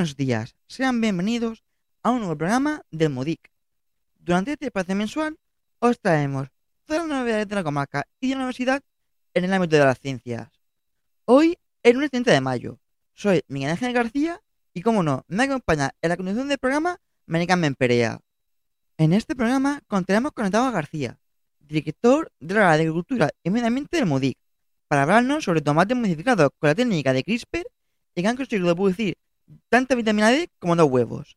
[0.00, 1.62] Buenos días, sean bienvenidos
[2.02, 3.50] a un nuevo programa del MODIC.
[4.18, 5.36] Durante este espacio mensual
[5.78, 6.48] os traemos
[6.86, 8.82] todas las novedades de la comarca y de la universidad
[9.34, 10.48] en el ámbito de las ciencias.
[11.26, 12.78] Hoy es lunes 30 de mayo.
[13.12, 14.40] Soy Miguel Ángel García
[14.72, 18.20] y, como no, me acompaña en la conducción del programa Manica Memperea.
[18.96, 21.18] En este programa contaremos con Octavio García,
[21.58, 24.38] director de la de Agricultura y Medio Ambiente del MODIC,
[24.88, 27.66] para hablarnos sobre tomates modificados con la técnica de CRISPR
[28.14, 29.18] y que han conseguido producir
[29.68, 31.36] tanta vitamina D como dos huevos.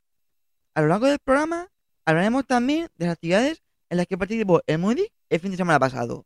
[0.73, 1.69] A lo largo del programa
[2.05, 5.79] hablaremos también de las actividades en las que participó el MUDI el fin de semana
[5.79, 6.25] pasado.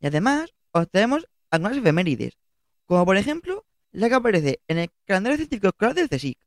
[0.00, 2.38] Y además os traemos algunas efemérides,
[2.86, 6.38] como por ejemplo la que aparece en el calendario científico escolar del CSIC.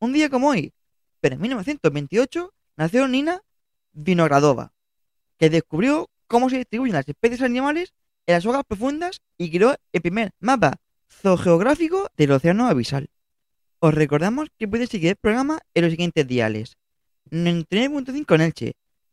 [0.00, 0.72] Un día como hoy,
[1.20, 3.42] pero en 1928, nació Nina
[3.92, 4.72] Vinogradova,
[5.38, 7.92] que descubrió cómo se distribuyen las especies animales
[8.26, 13.08] en las aguas profundas y creó el primer mapa zoogeográfico del océano abisal.
[13.80, 16.76] Os recordamos que podéis seguir el programa en los siguientes diales.
[17.30, 18.72] 99.5 en Elche,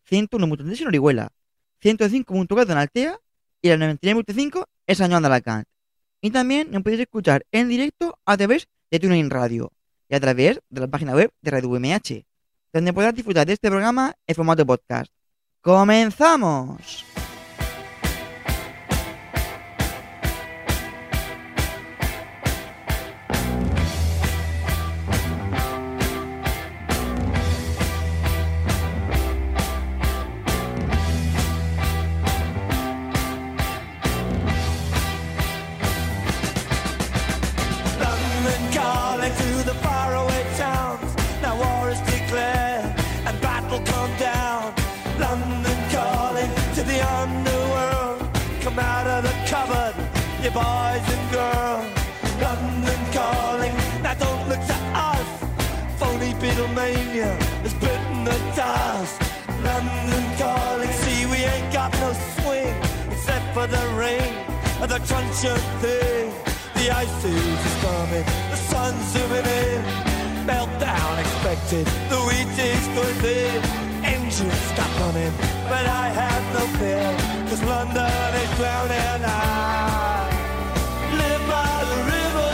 [0.10, 1.32] 101.3 en Orihuela,
[1.82, 3.20] 105.4 en Altea
[3.62, 5.66] y la 99.5 en San Juan de Alacant.
[6.22, 9.72] Y también nos podéis escuchar en directo a través de TuneIn Radio
[10.10, 12.26] y a través de la página web de Radio UMH,
[12.74, 15.12] donde podrás disfrutar de este programa en formato podcast.
[15.62, 17.17] ¡Comenzamos!
[65.12, 66.34] Of thing.
[66.76, 69.84] The ice is coming, the sun's zooming in.
[70.46, 73.62] Meltdown expected, the wheat is going thin.
[74.04, 75.34] Engines stop running,
[75.70, 77.16] but I have no fear,
[77.48, 79.24] cause London is drowning.
[79.26, 80.28] I
[81.22, 82.54] live by the river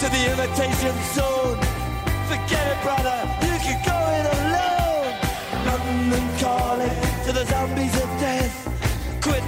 [0.00, 1.58] to the imitation zone.
[2.30, 3.17] Forget it, brother,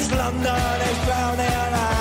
[0.00, 1.46] cause London is drowning.
[1.46, 1.99] I,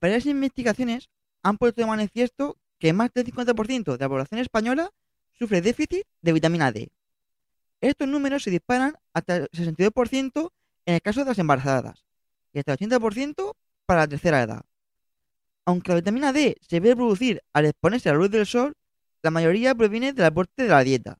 [0.00, 1.10] Varias investigaciones
[1.42, 4.90] han puesto de manifiesto que más del 50% de la población española
[5.38, 6.90] sufre déficit de vitamina D.
[7.80, 10.50] Estos números se disparan hasta el 62%
[10.86, 12.04] en el caso de las embarazadas
[12.52, 13.54] y hasta el 80%
[13.86, 14.62] para la tercera edad.
[15.66, 18.74] Aunque la vitamina D se debe producir al exponerse a la luz del sol,
[19.22, 21.18] la mayoría proviene del aporte de la dieta,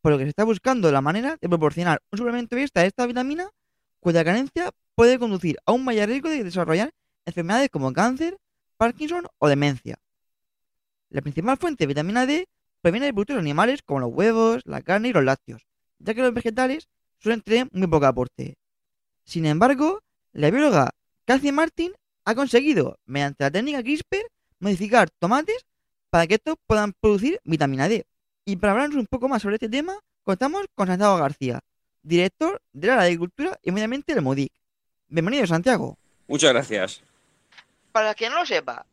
[0.00, 3.06] por lo que se está buscando la manera de proporcionar un suplemento extra de esta
[3.06, 3.50] vitamina
[4.00, 6.92] cuya carencia puede conducir a un mayor riesgo de desarrollar
[7.26, 8.38] enfermedades como cáncer,
[8.76, 9.98] Parkinson o demencia.
[11.10, 12.48] La principal fuente de vitamina D
[12.80, 15.66] proviene de productos animales como los huevos, la carne y los lácteos,
[15.98, 16.88] ya que los vegetales
[17.18, 18.56] suelen tener muy poco aporte.
[19.24, 20.02] Sin embargo,
[20.32, 20.90] la bióloga
[21.24, 21.92] Cathy Martin
[22.24, 24.26] ha conseguido, mediante la técnica CRISPR,
[24.58, 25.66] modificar tomates
[26.10, 28.06] para que estos puedan producir vitamina D.
[28.44, 31.60] Y para hablarnos un poco más sobre este tema, contamos con Santiago García,
[32.02, 34.52] director de la Agricultura y Medio Ambiente del MODIC.
[35.08, 35.98] Bienvenido, Santiago.
[36.26, 37.02] Muchas gracias.
[37.92, 38.86] Para quien no lo sepa,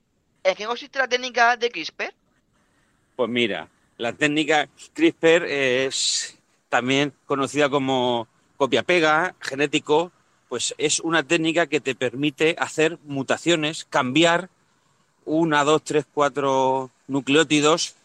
[0.44, 2.14] ¿en qué consiste la técnica de CRISPR?
[3.16, 3.68] Pues mira,
[3.98, 6.38] la técnica CRISPR es
[6.70, 10.12] también conocida como copia-pega genético,
[10.50, 14.50] pues es una técnica que te permite hacer mutaciones, cambiar
[15.26, 17.96] una, dos, tres, cuatro nucleótidos,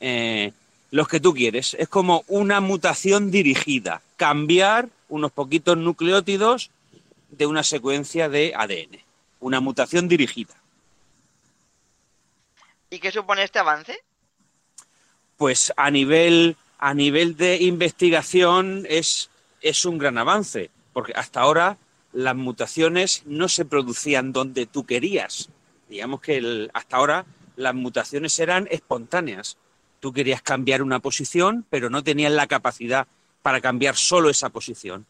[0.00, 0.52] eh,
[0.90, 1.74] los que tú quieres.
[1.74, 6.70] Es como una mutación dirigida, cambiar unos poquitos nucleótidos
[7.30, 8.98] de una secuencia de ADN,
[9.40, 10.54] una mutación dirigida.
[12.90, 13.98] ¿Y qué supone este avance?
[15.36, 19.30] pues a nivel, a nivel de investigación es,
[19.60, 21.78] es un gran avance, porque hasta ahora
[22.12, 25.48] las mutaciones no se producían donde tú querías.
[25.88, 27.24] Digamos que el- hasta ahora
[27.54, 29.56] las mutaciones eran espontáneas.
[30.00, 33.06] Tú querías cambiar una posición, pero no tenías la capacidad
[33.42, 35.06] para cambiar solo esa posición.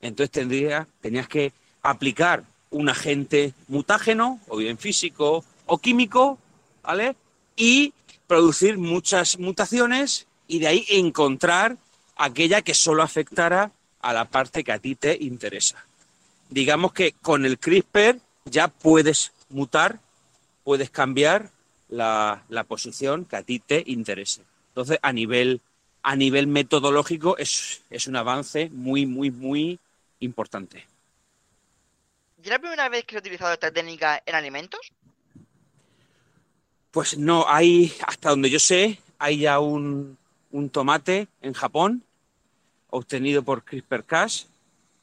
[0.00, 1.52] Entonces tendría, tenías que
[1.82, 6.38] aplicar un agente mutágeno, o bien físico o químico,
[6.82, 7.14] ¿vale?
[7.56, 7.92] Y
[8.26, 11.76] producir muchas mutaciones y de ahí encontrar
[12.16, 13.70] aquella que solo afectara
[14.00, 15.86] a la parte que a ti te interesa.
[16.50, 20.00] Digamos que con el CRISPR ya puedes mutar,
[20.64, 21.50] puedes cambiar
[21.88, 24.42] la, la posición que a ti te interese.
[24.68, 25.60] Entonces, a nivel,
[26.02, 29.78] a nivel metodológico es, es un avance muy, muy, muy
[30.20, 30.86] importante.
[32.44, 34.92] ¿Y la primera vez que ha utilizado esta técnica en alimentos?
[36.90, 40.18] Pues no, hay, hasta donde yo sé, hay ya un,
[40.50, 42.02] un tomate en Japón
[42.90, 44.48] obtenido por CRISPR-Cas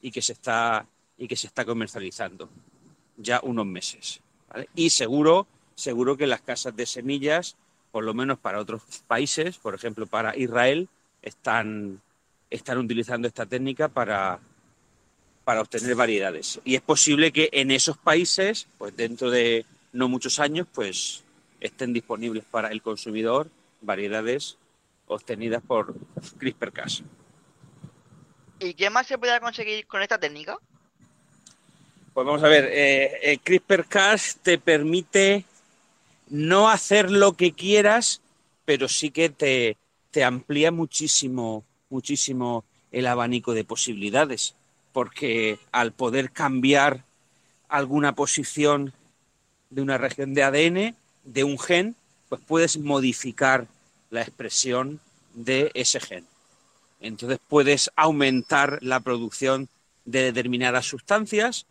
[0.02, 2.48] y que se está y que se está comercializando
[3.16, 4.20] ya unos meses.
[4.74, 7.56] Y seguro, seguro que las casas de semillas,
[7.90, 10.88] por lo menos para otros países, por ejemplo para Israel,
[11.20, 12.00] están,
[12.48, 14.40] están utilizando esta técnica para,
[15.44, 16.60] para obtener variedades.
[16.64, 21.24] Y es posible que en esos países, pues dentro de no muchos años, pues
[21.60, 23.50] estén disponibles para el consumidor
[23.80, 24.56] variedades
[25.06, 25.94] obtenidas por
[26.38, 27.02] CRISPR-Cas.
[28.60, 30.58] ¿Y qué más se puede conseguir con esta técnica?
[32.12, 35.44] Pues vamos a ver, eh, el CRISPR-Cas te permite
[36.28, 38.20] no hacer lo que quieras,
[38.64, 39.78] pero sí que te,
[40.10, 44.54] te amplía muchísimo, muchísimo el abanico de posibilidades,
[45.00, 47.04] porque al poder cambiar
[47.70, 48.92] alguna posición
[49.70, 51.96] de una región de ADN, de un gen,
[52.28, 53.66] pues puedes modificar
[54.10, 55.00] la expresión
[55.32, 56.26] de ese gen.
[57.00, 59.70] Entonces puedes aumentar la producción
[60.04, 61.64] de determinadas sustancias,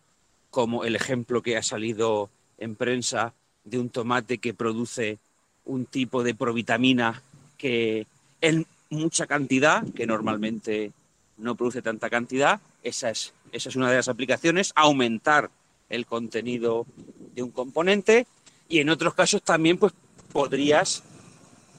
[0.50, 5.20] como el ejemplo que ha salido en prensa de un tomate que produce
[5.66, 7.22] un tipo de provitamina
[7.60, 8.08] que
[8.42, 10.94] en mucha cantidad, que normalmente
[11.40, 13.34] no produce tanta cantidad, esa es,
[13.76, 15.50] una de las aplicaciones, aumentar
[15.90, 16.86] el contenido
[17.34, 18.28] de un componente
[18.68, 19.94] y en otros casos también pues
[20.32, 21.04] podrías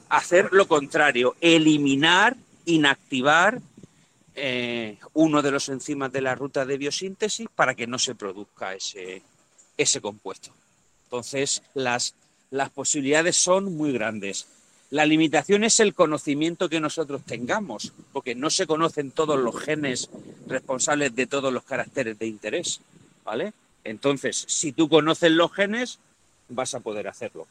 [0.08, 3.60] hacer lo contrario, eliminar, inactivar
[4.34, 8.74] eh, uno de los enzimas de la ruta de biosíntesis para que no se produzca
[8.74, 9.22] ese,
[9.76, 10.52] ese compuesto.
[11.04, 12.14] Entonces, las,
[12.50, 14.46] las posibilidades son muy grandes.
[14.90, 20.10] La limitación es el conocimiento que nosotros tengamos, porque no se conocen todos los genes
[20.48, 22.80] responsables de todos los caracteres de interés,
[23.24, 23.52] ¿vale?
[23.84, 26.00] Entonces, si tú conoces los genes,
[26.48, 27.46] vas a poder hacerlo.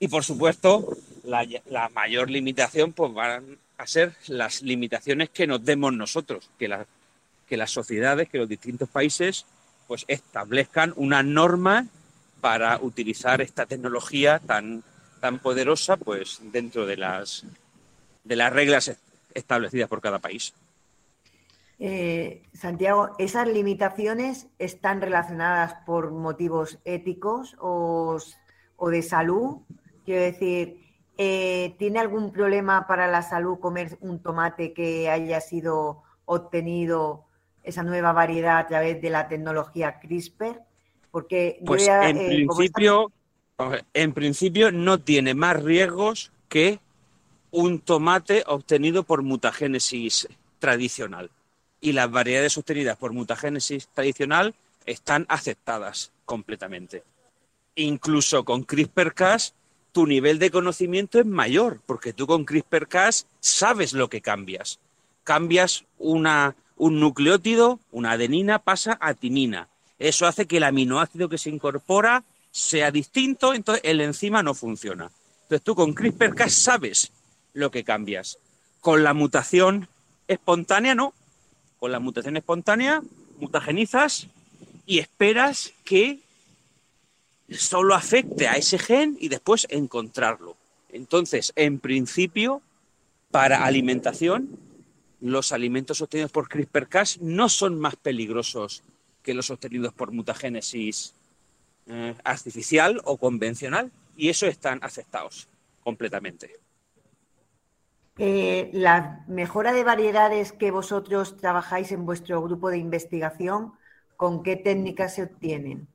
[0.00, 5.92] Y por supuesto, la, mayor limitación pues van a ser las limitaciones que nos demos
[5.92, 6.74] nosotros, que,
[7.46, 9.46] que las sociedades, que los distintos países,
[9.86, 11.86] pues establezcan una norma
[12.40, 14.82] para utilizar esta tecnología tan,
[15.20, 17.44] tan poderosa, pues dentro de las,
[18.24, 18.96] de las reglas
[19.34, 20.54] establecidas por cada país.
[21.78, 28.18] Eh, Santiago, ¿esas limitaciones están relacionadas por motivos éticos o,
[28.76, 29.58] o de salud?
[30.04, 30.80] Quiero decir,
[31.16, 37.24] eh, ¿tiene algún problema para la salud comer un tomate que haya sido obtenido
[37.62, 40.60] esa nueva variedad a través de la tecnología CRISPR?
[41.10, 43.10] Porque yo Pues ya, en eh, principio,
[43.94, 46.80] en principio no tiene más riesgos que
[47.50, 51.30] un tomate obtenido por mutagénesis tradicional.
[51.80, 54.54] Y las variedades obtenidas por mutagénesis tradicional
[54.86, 57.02] están aceptadas completamente.
[57.74, 59.54] Incluso con CRISPR-Cas
[59.92, 64.78] tu nivel de conocimiento es mayor, porque tú con CRISPR-Cas sabes lo que cambias.
[65.24, 69.68] Cambias una, un nucleótido, una adenina, pasa a timina.
[69.98, 75.10] Eso hace que el aminoácido que se incorpora sea distinto, entonces el enzima no funciona.
[75.42, 77.12] Entonces tú con CRISPR-Cas sabes
[77.52, 78.38] lo que cambias.
[78.80, 79.88] Con la mutación
[80.28, 81.14] espontánea no.
[81.78, 83.02] Con la mutación espontánea
[83.38, 84.26] mutagenizas
[84.86, 86.20] y esperas que
[87.50, 90.56] solo afecte a ese gen y después encontrarlo.
[90.90, 92.62] Entonces, en principio,
[93.30, 94.58] para alimentación,
[95.20, 98.82] los alimentos obtenidos por CRISPR-Cas no son más peligrosos
[99.22, 101.14] que los obtenidos por mutagénesis
[101.92, 105.48] eh, artificial o convencional y eso están aceptados
[105.82, 106.54] completamente.
[108.16, 113.72] Eh, la mejora de variedades que vosotros trabajáis en vuestro grupo de investigación,
[114.16, 115.88] ¿con qué técnicas se obtienen?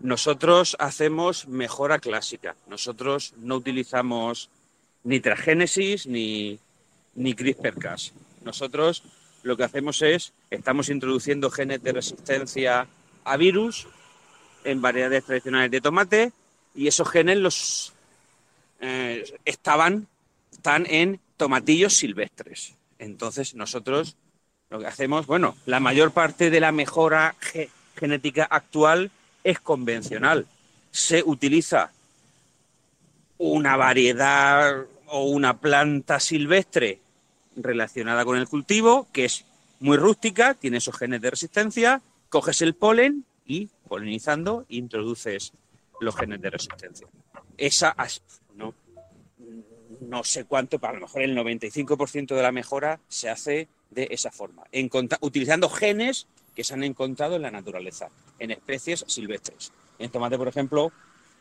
[0.00, 2.54] Nosotros hacemos mejora clásica.
[2.66, 4.50] Nosotros no utilizamos
[5.04, 6.58] ni transgénesis ni,
[7.14, 8.12] ni CRISPR-Cas.
[8.44, 9.04] Nosotros
[9.42, 12.86] lo que hacemos es, estamos introduciendo genes de resistencia
[13.24, 13.88] a virus
[14.64, 16.32] en variedades tradicionales de tomate
[16.74, 17.92] y esos genes los
[18.80, 20.06] eh, estaban
[20.52, 22.74] están en tomatillos silvestres.
[22.98, 24.16] Entonces nosotros
[24.70, 29.10] lo que hacemos, bueno, la mayor parte de la mejora ge- genética actual
[29.44, 30.46] es convencional.
[30.90, 31.92] Se utiliza
[33.38, 37.00] una variedad o una planta silvestre
[37.56, 39.44] relacionada con el cultivo, que es
[39.80, 45.52] muy rústica, tiene esos genes de resistencia, coges el polen y polinizando introduces
[46.00, 47.08] los genes de resistencia.
[47.56, 47.96] Esa,
[48.54, 48.74] no,
[50.00, 54.08] no sé cuánto, pero a lo mejor el 95% de la mejora se hace de
[54.10, 54.64] esa forma,
[55.20, 59.72] utilizando genes que se han encontrado en la naturaleza, en especies silvestres.
[59.98, 60.92] En tomate, por ejemplo,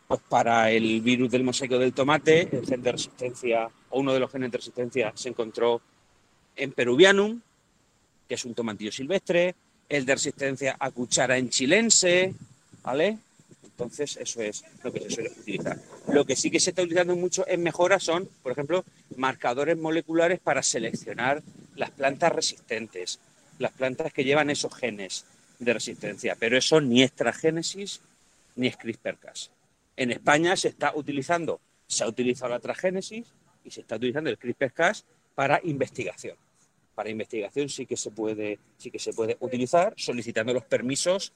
[0.07, 4.19] pues para el virus del mosaico del tomate, el gen de resistencia, o uno de
[4.19, 5.81] los genes de resistencia se encontró
[6.55, 7.41] en Peruvianum,
[8.27, 9.55] que es un tomatillo silvestre,
[9.89, 12.33] el de resistencia a cuchara en chilense,
[12.83, 13.17] ¿vale?
[13.63, 15.77] Entonces, eso es lo que se suele utilizar.
[16.07, 18.83] Lo que sí que se está utilizando mucho en mejora son, por ejemplo,
[19.15, 21.43] marcadores moleculares para seleccionar
[21.75, 23.19] las plantas resistentes,
[23.59, 25.25] las plantas que llevan esos genes
[25.59, 26.35] de resistencia.
[26.39, 28.01] Pero eso ni es transgénesis
[28.55, 29.51] ni es CRISPR-Cas.
[29.95, 33.27] En España se está utilizando, se ha utilizado la transgénesis
[33.63, 36.35] y se está utilizando el CRISPR-Cas para investigación.
[36.97, 41.31] Para investigación sí que se puede, sí que se puede utilizar solicitando los permisos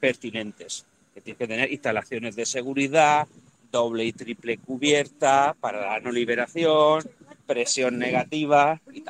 [0.00, 0.86] pertinentes.
[1.14, 3.28] Que tienes que tener instalaciones de seguridad,
[3.70, 7.04] doble y triple cubierta para la no liberación,
[7.46, 9.04] presión negativa y.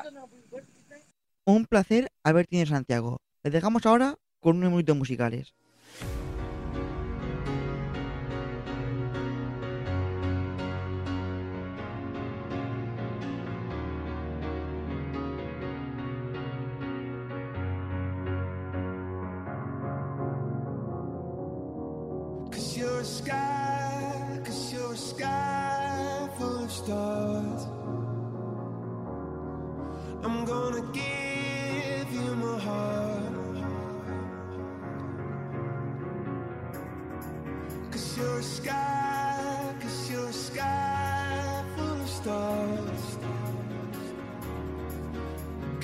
[1.47, 3.23] Un placer haber tenido Santiago.
[3.43, 5.55] Les dejamos ahora con unos minutos musicales.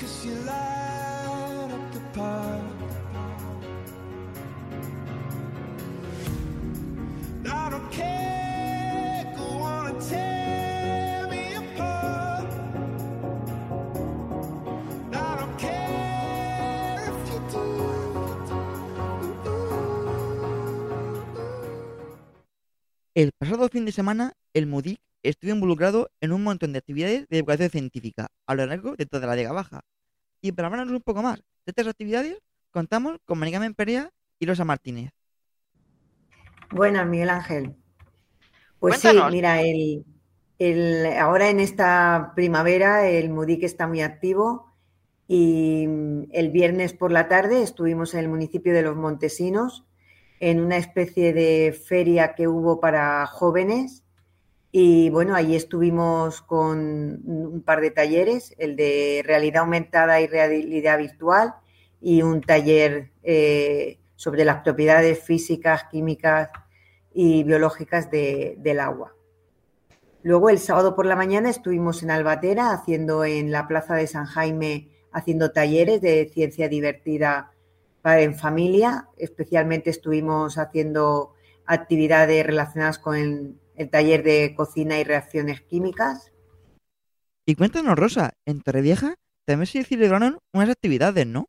[0.01, 2.61] Cause you light up the park.
[7.45, 9.81] I don't care, go on.
[23.13, 27.37] El pasado fin de semana, el MUDIC estuvo involucrado en un montón de actividades de
[27.39, 29.81] educación científica a lo largo de toda la Vega Baja.
[30.41, 32.39] Y para hablarnos un poco más de estas actividades
[32.71, 35.11] contamos con Maricarmen Perea y Rosa Martínez.
[36.71, 37.75] Buenas, Miguel Ángel.
[38.79, 38.97] Pues Cuéntanos.
[38.97, 40.05] sí, mira, el,
[40.59, 44.73] el- ahora en esta primavera el MUDIC está muy activo
[45.27, 49.85] y mm, el viernes por la tarde estuvimos en el municipio de Los Montesinos
[50.39, 54.03] en una especie de feria que hubo para jóvenes
[54.71, 60.97] y bueno, allí estuvimos con un par de talleres, el de realidad aumentada y realidad
[60.97, 61.55] virtual
[61.99, 66.49] y un taller eh, sobre las propiedades físicas, químicas
[67.13, 69.13] y biológicas de- del agua.
[70.23, 74.25] Luego el sábado por la mañana estuvimos en Albatera haciendo en la plaza de San
[74.25, 77.51] Jaime haciendo talleres de ciencia divertida
[78.01, 79.09] para en familia.
[79.17, 81.33] Especialmente estuvimos haciendo
[81.65, 86.31] actividades relacionadas con el, el taller de cocina y reacciones químicas.
[87.45, 91.47] Y cuéntanos, Rosa, en Torrevieja también se celebraron unas actividades, ¿no?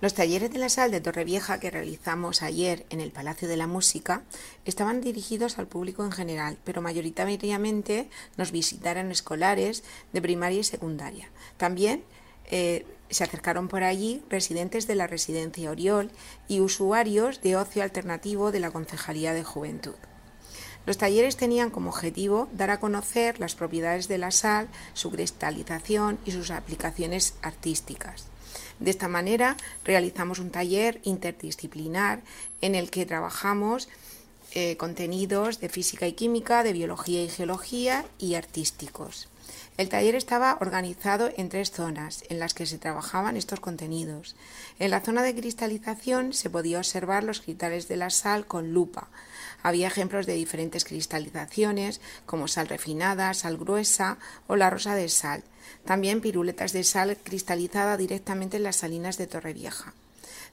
[0.00, 3.66] Los talleres de la sal de Torrevieja que realizamos ayer en el Palacio de la
[3.66, 4.22] Música
[4.64, 11.30] estaban dirigidos al público en general, pero mayoritariamente nos visitaron escolares de primaria y secundaria.
[11.56, 12.04] También
[12.50, 16.10] eh, se acercaron por allí residentes de la residencia Oriol
[16.48, 19.94] y usuarios de ocio alternativo de la Concejalía de Juventud.
[20.86, 26.18] Los talleres tenían como objetivo dar a conocer las propiedades de la sal, su cristalización
[26.24, 28.26] y sus aplicaciones artísticas.
[28.78, 32.22] De esta manera realizamos un taller interdisciplinar
[32.60, 33.88] en el que trabajamos
[34.52, 39.28] eh, contenidos de física y química, de biología y geología y artísticos.
[39.76, 44.36] El taller estaba organizado en tres zonas en las que se trabajaban estos contenidos.
[44.78, 49.08] En la zona de cristalización se podía observar los cristales de la sal con lupa.
[49.64, 55.42] Había ejemplos de diferentes cristalizaciones como sal refinada, sal gruesa o la rosa de sal.
[55.86, 59.94] También piruletas de sal cristalizada directamente en las salinas de Torrevieja.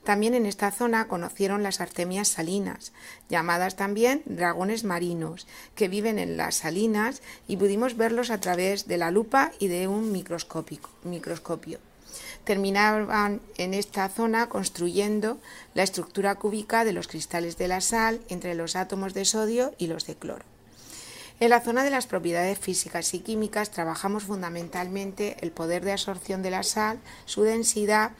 [0.05, 2.93] También en esta zona conocieron las artemias salinas,
[3.27, 8.97] llamadas también dragones marinos, que viven en las salinas y pudimos verlos a través de
[8.97, 11.90] la lupa y de un microscopio.
[12.43, 15.37] Terminaban en esta zona construyendo
[15.73, 19.87] la estructura cúbica de los cristales de la sal entre los átomos de sodio y
[19.87, 20.45] los de cloro.
[21.41, 26.43] En la zona de las propiedades físicas y químicas trabajamos fundamentalmente el poder de absorción
[26.43, 28.11] de la sal, su densidad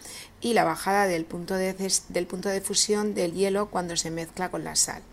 [0.41, 1.75] y la bajada del punto de,
[2.09, 5.03] del punto de fusión del hielo cuando se mezcla con la sal.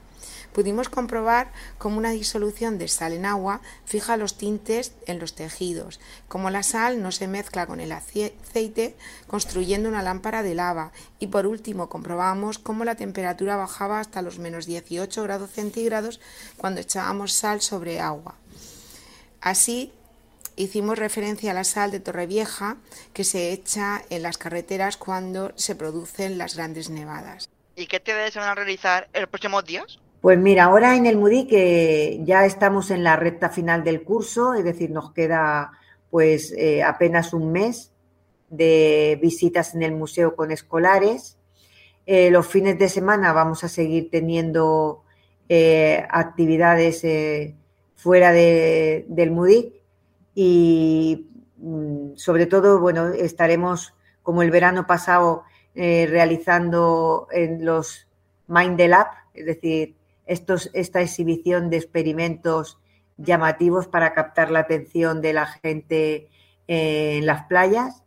[0.58, 6.00] Pudimos comprobar cómo una disolución de sal en agua fija los tintes en los tejidos,
[6.26, 8.96] cómo la sal no se mezcla con el ace- aceite
[9.28, 10.90] construyendo una lámpara de lava
[11.20, 16.18] y por último comprobamos cómo la temperatura bajaba hasta los menos 18 grados centígrados
[16.56, 18.34] cuando echábamos sal sobre agua.
[19.40, 19.92] Así
[20.56, 22.78] hicimos referencia a la sal de Torrevieja
[23.12, 27.48] que se echa en las carreteras cuando se producen las grandes nevadas.
[27.76, 30.00] ¿Y qué actividades se van a realizar en los próximos días?
[30.20, 34.54] Pues mira, ahora en el MUDI que ya estamos en la recta final del curso,
[34.54, 35.72] es decir, nos queda
[36.10, 37.92] pues eh, apenas un mes
[38.50, 41.36] de visitas en el museo con escolares.
[42.06, 45.04] Eh, los fines de semana vamos a seguir teniendo
[45.48, 47.04] eh, actividades
[47.96, 49.74] fuera de- del MUDIC
[50.34, 51.28] y
[51.58, 58.08] mm, sobre todo, bueno, estaremos como el verano pasado realizando en los
[58.48, 59.94] Mind Lab, es decir,
[60.28, 62.78] estos, esta exhibición de experimentos
[63.16, 66.28] llamativos para captar la atención de la gente
[66.68, 68.04] eh, en las playas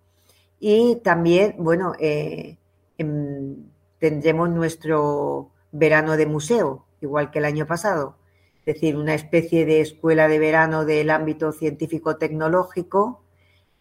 [0.60, 2.58] y también, bueno, eh,
[2.98, 3.56] em,
[4.00, 8.16] tendremos nuestro verano de museo, igual que el año pasado,
[8.60, 13.24] es decir, una especie de escuela de verano del ámbito científico-tecnológico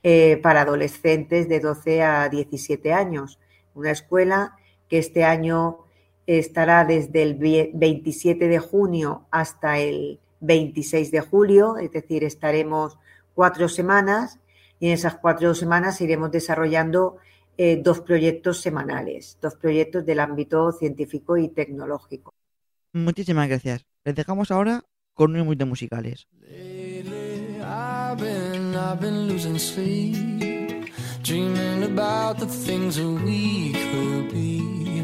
[0.02, 3.38] eh, para adolescentes de 12 a 17 años.
[3.74, 4.56] Una escuela
[4.88, 5.84] que este año
[6.38, 12.98] estará desde el vie- 27 de junio hasta el 26 de julio, es decir, estaremos
[13.34, 14.38] cuatro semanas
[14.78, 17.16] y en esas cuatro semanas iremos desarrollando
[17.58, 22.32] eh, dos proyectos semanales, dos proyectos del ámbito científico y tecnológico.
[22.92, 23.84] Muchísimas gracias.
[24.04, 26.26] Les dejamos ahora con unos minutos musicales.
[26.40, 27.60] Lately,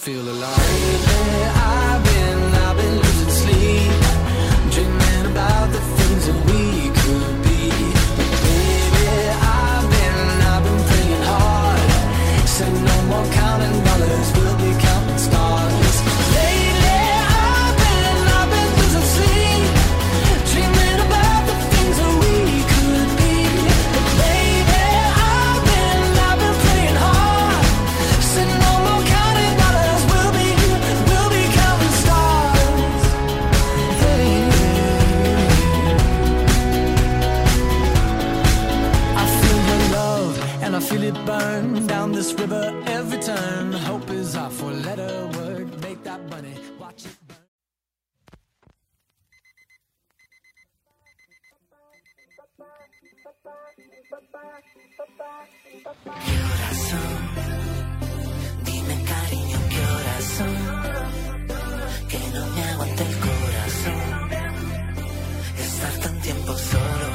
[0.00, 0.89] feel alive.
[41.40, 43.72] burn down this river every turn.
[43.72, 45.66] Hope is our four-letter word.
[45.82, 47.36] Make that money, watch it burn.
[56.26, 57.12] ¿Qué horas son?
[58.66, 60.54] Dime cariño, ¿qué horas son?
[62.10, 64.02] Que no me aguante el corazón
[65.64, 67.06] Estar tan tiempo solo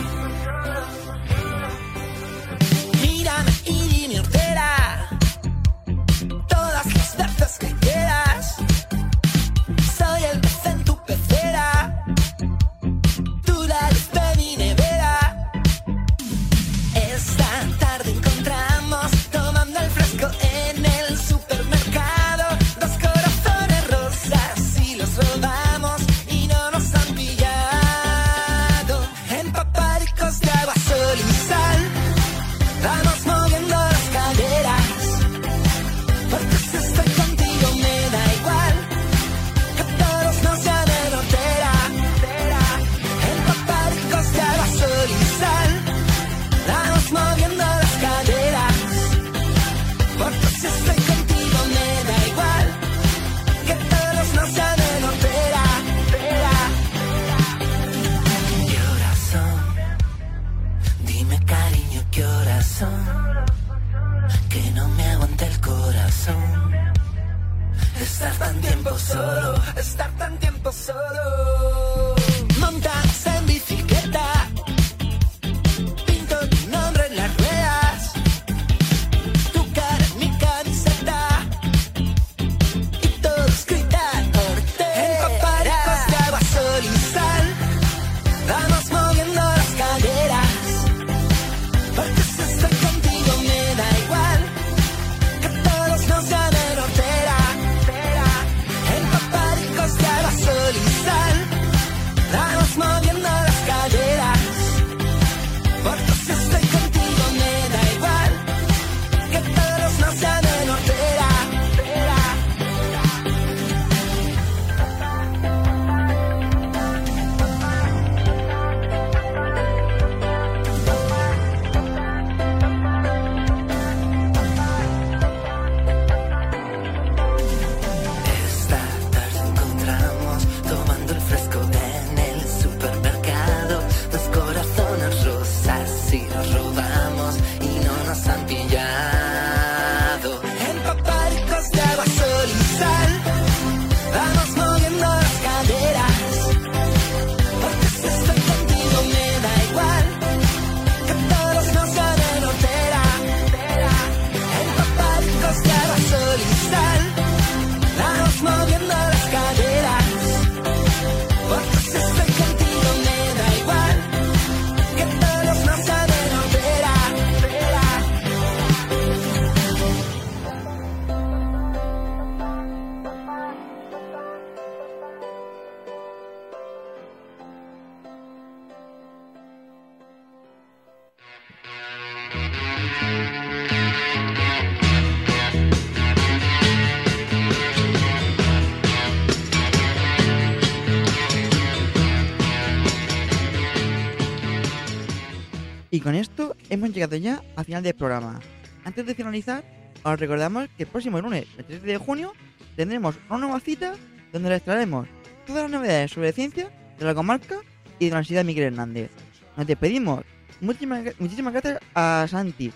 [195.95, 198.41] Y con esto hemos llegado ya al final del programa.
[198.83, 199.63] Antes de finalizar,
[200.03, 202.33] os recordamos que el próximo lunes, el 13 de junio,
[202.75, 203.93] tendremos una nueva cita
[204.33, 205.07] donde les traeremos
[205.47, 207.55] todas las novedades sobre ciencia de la comarca
[207.97, 209.09] y de la Universidad Miguel Hernández.
[209.55, 210.25] Nos despedimos.
[210.59, 212.73] Muchísimas, gra- muchísimas gracias a Santi,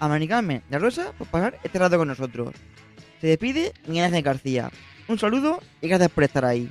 [0.00, 2.54] a Mari Carmen y a Rosa por pasar este rato con nosotros.
[3.20, 4.70] Se despide Miguel Ángel García.
[5.08, 6.70] Un saludo y gracias por estar ahí.